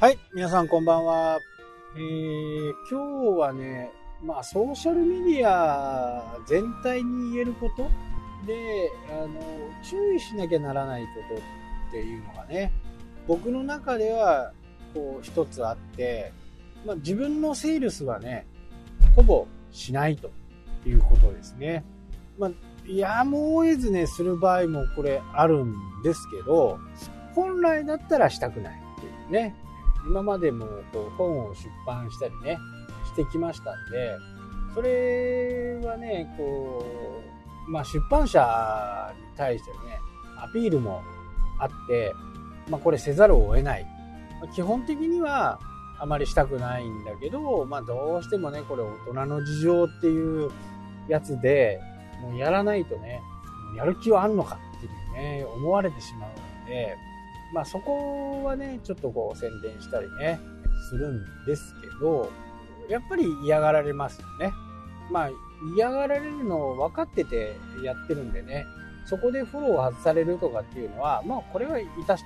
[0.00, 1.38] はい、皆さんこんばんは。
[1.94, 3.90] えー、今日はね、
[4.24, 7.82] まあソーシャルメディア全体に言えること
[8.46, 9.28] で、あの、
[9.84, 12.72] 注意しなきゃならないことっていうのがね、
[13.28, 14.54] 僕の中では
[14.94, 16.32] こう一つあって、
[16.86, 18.46] まあ自分のセールスはね、
[19.14, 20.30] ほぼしないと
[20.86, 21.84] いうことですね。
[22.38, 22.50] まあ、
[22.90, 26.78] やむを得ずね、する場合もこれあるんですけど、
[27.34, 29.54] 本来だったらしたくないっていうね。
[30.06, 32.58] 今までもこう本を出版したりね、
[33.06, 34.16] してきましたんで、
[34.74, 36.84] それはね、こ
[37.66, 39.98] う、まあ出版社に対してのね、
[40.38, 41.02] アピールも
[41.58, 42.12] あって、
[42.68, 43.86] まあこれせざるを得ない。
[44.54, 45.60] 基本的には
[45.98, 50.50] あまりしたくないんだけど、まあどうしてもね、これ大人の事情っていう
[51.08, 51.78] やつで、
[52.22, 53.20] もうやらないとね、
[53.76, 56.96] やる気はあんのかっていうね、思われてしまうので、
[57.52, 60.40] まあそこはね、ちょっとこう宣伝したりね、
[60.88, 62.30] するんですけど、
[62.88, 64.52] やっぱり嫌がられますよね。
[65.10, 65.30] まあ
[65.76, 68.66] 嫌がられるのを分かっててやってるんでね、
[69.06, 71.82] そこでフォロー外されるとかっていうのは、まあこれは致
[72.16, 72.24] し、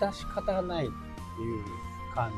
[0.00, 1.64] 致し方ないっていう
[2.14, 2.30] 感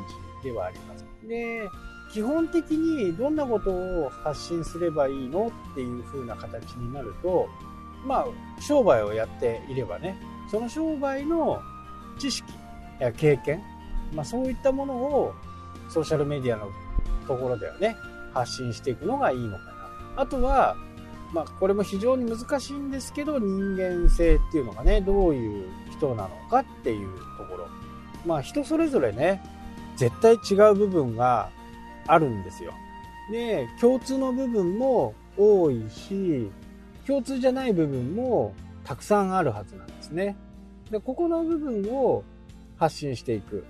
[0.43, 1.05] じではあります。
[1.27, 1.69] で、
[2.13, 7.49] 基本的にどんなことを発信すればいいのっていう風な形になると、
[8.07, 8.27] まあ
[8.61, 10.17] 商売をやっていればね、
[10.51, 11.61] その商売の
[12.23, 12.53] 知識
[13.01, 13.61] や経験、
[14.15, 15.35] まあ、そういったものを
[15.89, 16.69] ソーシャルメディアの
[17.27, 17.97] ところではね、
[18.33, 20.23] 発信していくのがいいのかな。
[20.23, 20.77] あとは、
[21.33, 27.67] まあ、これも非常に難しいんですけど、人間性っていうのがね、どういう人なのかっていうところ。
[28.25, 29.43] まあ、人それぞれね、
[29.97, 31.51] 絶対違う部分が
[32.07, 32.73] あるんですよ。
[33.33, 36.51] で、共通の部分も多いし、
[37.05, 40.37] 共通じゃない部分もたくさんあるはずなんですね。
[40.93, 42.23] で、ここの部分を
[42.77, 43.65] 発信していく。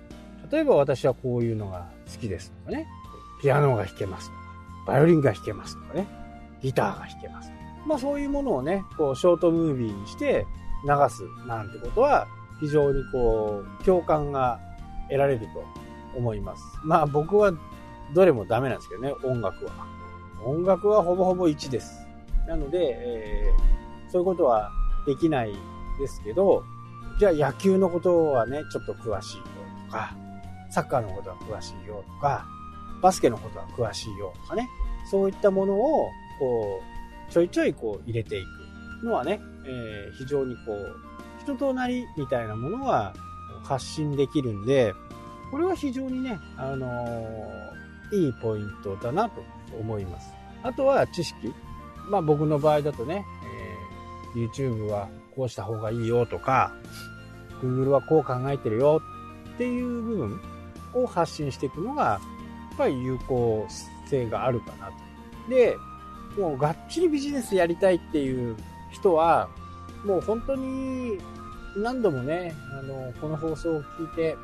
[0.51, 2.85] 例えば私はこういうのが好きですとかね。
[3.41, 4.41] ピアノが弾けますとか、
[4.87, 6.05] バイオリンが弾けますとかね。
[6.61, 7.49] ギターが弾けます。
[7.87, 10.45] まあそういうものをね、こうショートムービーにして
[10.85, 12.27] 流すなんてことは
[12.59, 14.59] 非常にこう共感が
[15.09, 15.63] 得られると
[16.17, 16.63] 思います。
[16.83, 17.53] まあ僕は
[18.13, 19.71] どれもダメなんですけどね、音楽は。
[20.45, 22.05] 音楽はほぼほぼ1です。
[22.47, 24.69] なので、えー、そういうことは
[25.05, 25.53] できない
[25.99, 26.65] ですけど、
[27.19, 29.43] じゃあ野球のことはね、ちょっと詳しいよ
[29.85, 30.15] とか、
[30.69, 32.45] サッカーのことは詳しいよとか、
[33.01, 34.69] バスケのことは詳しいよとかね、
[35.09, 36.09] そういったものを、
[36.39, 36.81] こ
[37.29, 38.43] う、ちょいちょいこう入れてい
[39.01, 40.95] くのはね、えー、非常にこう、
[41.41, 43.13] 人となりみたいなものは
[43.63, 44.93] 発信できるんで、
[45.51, 49.43] これは非常にね、あのー、いいポイントだなと
[49.79, 50.33] 思います。
[50.63, 51.53] あとは知識。
[52.09, 53.25] まあ僕の場合だとね、
[54.35, 56.73] えー、YouTube はこうした方がいいよとか、
[57.61, 59.01] Google はこう考えてるよ
[59.55, 60.41] っていう部分
[60.93, 62.19] を発信していくのが、や
[62.75, 63.67] っぱり有効
[64.09, 64.93] 性があるかなと。
[65.49, 65.75] で、
[66.37, 68.55] もうがっちりビジネスやりたいっていう
[68.91, 69.49] 人は、
[70.05, 71.17] もう本当に
[71.77, 74.35] 何度もね、あの、この放送を聞いて、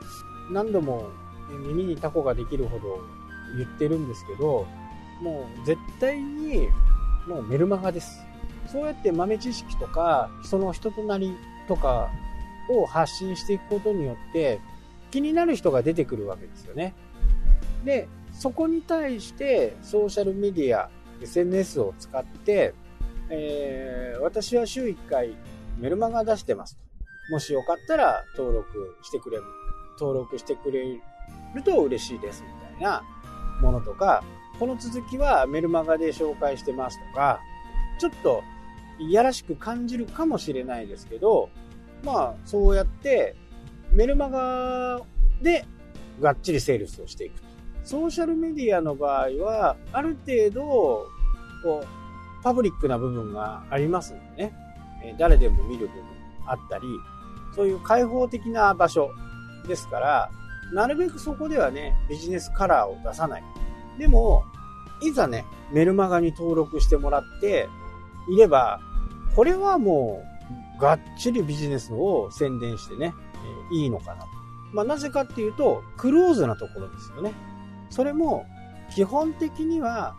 [0.52, 1.10] 何度も
[1.50, 3.00] 耳にタコができるほど
[3.58, 4.66] 言ってるんですけど、
[5.22, 6.70] もう絶対に
[7.28, 8.20] もうメルマガです。
[8.72, 11.36] そうやって豆知識とか、その人となり
[11.68, 12.10] とか
[12.70, 14.60] を発信していくことによって、
[15.12, 16.94] 気になる人が出てくるわけですよね。
[17.84, 20.90] で、そこに対してソーシャルメディア、
[21.22, 22.74] SNS を使って、
[23.30, 25.36] えー、私は週1回
[25.78, 26.78] メルマガ出してます。
[27.32, 29.44] もしよかったら登録してくれる、
[30.00, 31.00] 登録してくれ
[31.56, 33.04] ると嬉しいですみたいな
[33.62, 34.24] ものとか、
[34.60, 37.40] この続きはメルマガで紹介してますとか、
[38.00, 38.44] ちょっと
[39.00, 41.50] いやらしく感じるかもしれないですけど、
[42.04, 43.36] まあ、そうやって、
[43.92, 45.02] メルマガ
[45.42, 45.66] で
[46.22, 47.34] がっちりセールスをしていく。
[47.84, 50.62] ソーシャルメディアの場合は、ある程度、
[51.64, 54.54] こう、パブリックな部分がありますんでね、
[55.04, 56.04] え誰でも見る部分
[56.46, 56.84] あったり、
[57.56, 59.12] そういう開放的な場所
[59.68, 60.32] ですから、
[60.74, 63.44] なるべくそこではね、ビジネスカラーを出さない。
[63.98, 64.44] でも、
[65.02, 67.68] いざね、メルマガに登録してもらって
[68.30, 68.80] いれば、
[69.36, 70.24] これはも
[70.78, 73.14] う、がっちりビジネスを宣伝してね、
[73.72, 74.28] えいいのかなと。
[74.74, 77.34] まあ、なぜかっていうと、クローズなところですよね。
[77.90, 78.46] それも、
[78.94, 80.16] 基本的には、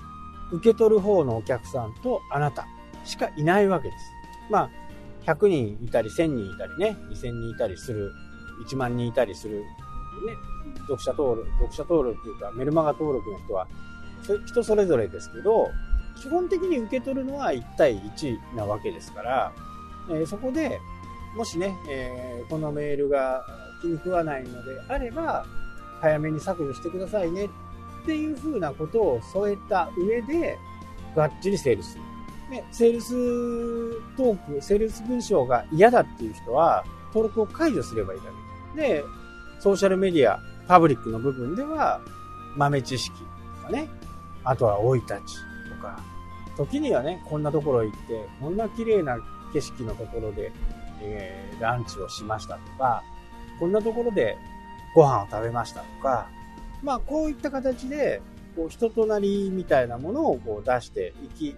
[0.53, 2.67] 受け取る方のお客さんとあなた
[3.05, 4.05] しかいないわけです。
[4.51, 4.71] まあ、
[5.27, 8.13] 100人いたり、1000人いたりね、2000人いたりする、
[8.67, 9.65] 1万人いたりする、ね、
[10.81, 13.69] 読者登録、読者登録っていうか、メルマガ登録の人は、
[14.47, 15.69] 人それぞれですけど、
[16.21, 19.53] 基本的に受け取るのは1対1なわけですから、
[20.11, 20.81] えー、そこで、
[21.35, 23.45] もしね、えー、このメールが
[23.81, 25.47] 気に食わないのであれば、
[26.01, 27.49] 早めに削除してくださいねっ
[28.07, 30.59] ていうふうなことを添えた上で、
[31.17, 31.97] がっちりセールス。
[32.51, 33.11] ね、セールス
[34.17, 38.27] トーク、セールス文章が嫌だっていう人は、登録を解除すればいいだ
[38.75, 38.83] け。
[38.83, 39.05] で、
[39.61, 42.01] ソーシャルメディア、パブリックの部分では、
[42.57, 43.17] 豆知識
[43.63, 43.89] とかね、
[44.43, 45.50] あとは生い立ち
[45.81, 46.01] か、
[46.57, 49.19] 時にはね、こんなところ行って、こんな綺麗な
[49.53, 50.53] 景色のところで、
[51.03, 53.03] えー、ランチをしましたとか、
[53.59, 54.37] こんなところで
[54.95, 56.29] ご飯を食べましたとか、
[56.83, 58.23] まあこういった形で、
[58.57, 61.57] こう人となりみたいなものをこう出していき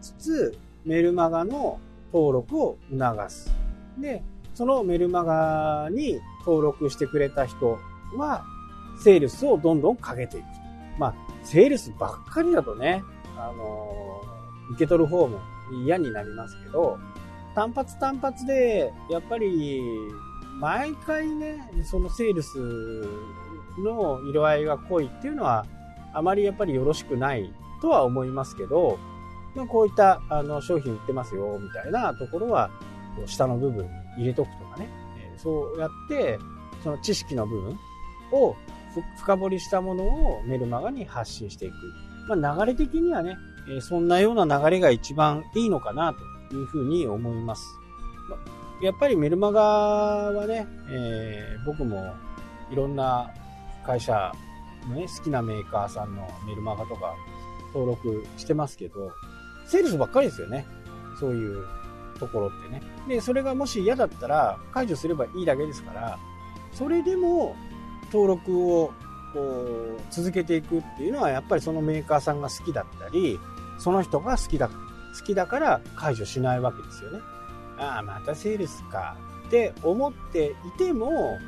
[0.00, 1.78] つつ、メルマガの
[2.12, 3.52] 登録を促す。
[3.98, 4.22] で、
[4.54, 7.78] そのメルマガに登録してくれた人
[8.16, 8.44] は、
[9.02, 10.44] セールスをどんどんかけていく。
[10.98, 13.02] まあ、セールスばっかりだとね、
[13.48, 14.22] あの、
[14.70, 15.38] 受け取る方も
[15.84, 16.98] 嫌になりますけど、
[17.54, 19.82] 単発単発で、やっぱり、
[20.60, 22.58] 毎回ね、そのセールス
[23.78, 25.66] の色合いが濃いっていうのは、
[26.14, 28.98] あまりやっぱりよろしくないとは思いますけど、
[29.54, 32.70] まあ、こういったあの商品売ってますよ、みたいなところは、
[33.26, 34.88] 下の部分に入れとくとかね、
[35.36, 36.38] そうやって、
[36.82, 37.78] その知識の部分
[38.32, 38.56] を
[39.18, 41.74] 深掘りしたものをメルマガに発信していく。
[42.28, 43.36] まあ、流れ的にはね、
[43.68, 46.14] えそんなような流れが一番いいのかな
[46.50, 47.64] というふうに思います。
[48.82, 52.14] やっぱりメルマガはね、えー、僕も
[52.70, 53.30] いろんな
[53.86, 54.32] 会社
[54.88, 57.14] のね、好きなメーカーさんのメルマガとか
[57.72, 59.12] 登録してますけど、
[59.66, 60.66] セールスばっかりですよね。
[61.20, 61.64] そういう
[62.18, 62.82] ところってね。
[63.08, 66.18] で、それがもし嫌だったら解除すればいいだけですから、
[66.72, 67.54] それでも
[68.12, 68.92] 登録を
[69.32, 73.38] こう続けていくっていうのはやっぱりそのメーカーさんが好きだったり、
[73.78, 74.74] その人が好きだ、好
[75.24, 77.20] きだから解除しないわけですよね。
[77.78, 79.16] ああ、またセールスか
[79.48, 81.38] って思っていても、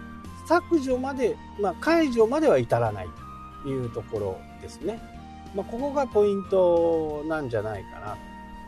[0.47, 3.09] 削除まで、まあ、解除までは至らない
[3.63, 5.01] というところですね。
[5.55, 8.17] まあ、ここがポイントなんじゃないかな。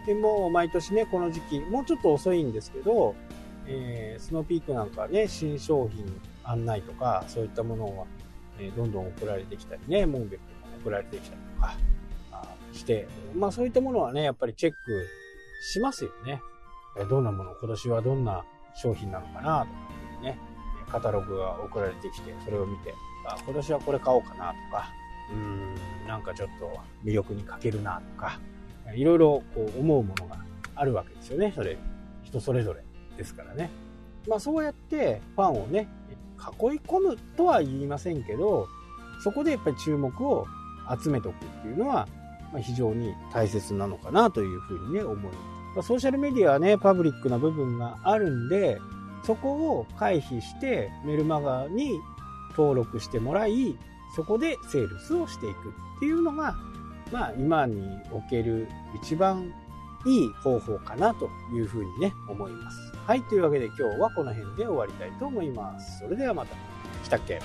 [0.07, 3.15] でも、毎年ね、この時期、もうちょっと遅いんですけど、
[3.67, 6.07] えー、スノーピークなんかね、新商品
[6.45, 8.07] 案内とか、そういったものは、
[8.59, 10.47] え、どんどん送られてきたりね、モンベルも
[10.83, 11.75] 送られてきたりとか、
[12.73, 15.07] して、まあそういったものはね、やっぱりチェック
[15.73, 16.41] しますよね。
[17.09, 18.45] どんなもの、今年はどんな
[18.75, 20.39] 商品なのかな、とかね、
[20.89, 22.95] カタログが送られてきて、それを見て、
[23.27, 24.91] あ今年はこれ買おうかなとか、
[25.33, 25.75] うん、
[26.07, 28.39] なんかちょっと魅力に欠けるなとか、
[28.95, 30.39] いろいろこう思うものが
[30.75, 31.53] あるわけですよね。
[31.55, 31.77] それ、
[32.23, 32.85] 人それぞれ
[33.17, 33.71] ですからね。
[34.29, 35.89] まあそうやってファンをね、
[36.37, 38.69] 囲い込むとは言いませんけど、
[39.23, 40.47] そこでやっぱり注目を
[41.03, 42.07] 集めておくっていうのは、
[42.53, 45.37] ま、非常に大切なのかなというふうにね、思います。
[45.77, 48.79] ま、ソーシャルメディアはね、パブリックな部分があるんで、
[49.25, 51.99] そこを回避してメルマガに
[52.51, 53.77] 登録してもらい、
[54.15, 56.55] そこでセールスをしていくっていうのが、
[57.13, 57.83] まあ今に
[58.13, 58.69] おける
[59.03, 59.53] 一番
[60.07, 62.79] いい方法かなというふうにね、思います。
[63.07, 65.99] はい、というわけで今日はこの辺で終わりたいと思います。
[65.99, 66.57] それではまた。
[67.05, 67.41] 来たっけ？